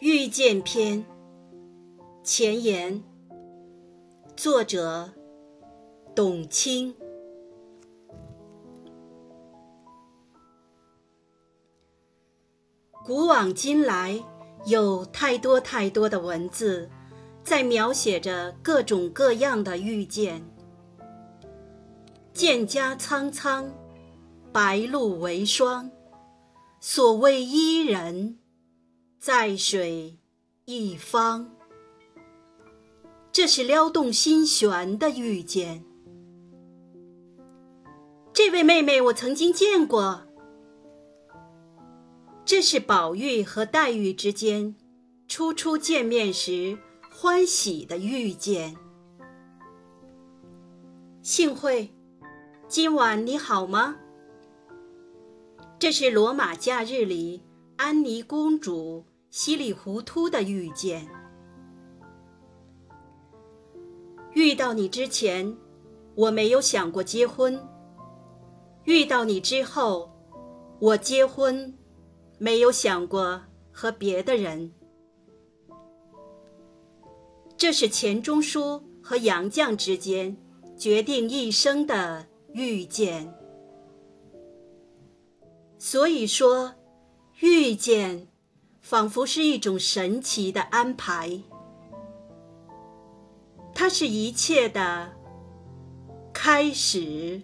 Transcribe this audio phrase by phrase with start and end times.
[0.00, 1.04] 遇见篇
[2.24, 3.00] 前言，
[4.36, 5.08] 作者
[6.16, 6.94] 董卿。
[13.04, 14.20] 古往今来，
[14.66, 16.90] 有太多太多的文字，
[17.44, 20.44] 在描写着各种各样的遇见。
[22.34, 23.70] 蒹葭苍苍，
[24.52, 25.88] 白露为霜。
[26.80, 28.38] 所谓伊人，
[29.26, 30.18] 在水
[30.66, 31.50] 一方。
[33.32, 35.82] 这是撩动心弦的遇见。
[38.34, 40.26] 这位妹妹，我曾经见过。
[42.44, 44.76] 这是宝玉和黛玉之间
[45.26, 46.76] 初初见面时
[47.10, 48.76] 欢喜的遇见。
[51.22, 51.90] 幸会，
[52.68, 53.96] 今晚你好吗？
[55.78, 57.42] 这是罗马假日里
[57.78, 59.06] 安妮公主
[59.36, 61.08] 稀里糊涂的遇见。
[64.32, 65.58] 遇到你之前，
[66.14, 67.58] 我没有想过结婚；
[68.84, 70.08] 遇到你之后，
[70.78, 71.76] 我结婚，
[72.38, 74.72] 没有想过和别的人。
[77.56, 80.36] 这是钱钟书和杨绛之间
[80.78, 83.34] 决定一生的遇见。
[85.76, 86.72] 所以说，
[87.40, 88.28] 遇见
[88.84, 91.40] 仿佛是一种神奇的安排，
[93.74, 95.10] 它是一切的
[96.34, 97.40] 开始。